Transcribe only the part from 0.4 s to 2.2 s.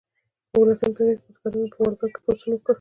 په اوولسمه پیړۍ کې بزګرانو په والګا کې